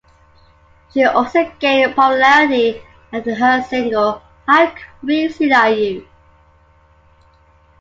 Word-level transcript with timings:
She 0.91 1.03
also 1.03 1.45
gained 1.59 1.93
popularity 1.95 2.81
after 3.13 3.35
her 3.35 3.61
single 3.61 4.23
How 4.47 4.73
Crazy 5.05 5.53
Are 5.53 5.69
You? 5.69 6.07